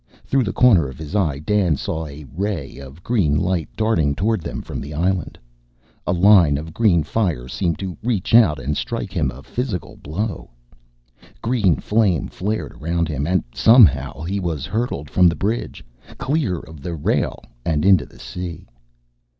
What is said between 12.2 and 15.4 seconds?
flared around him; and somehow he was hurled from the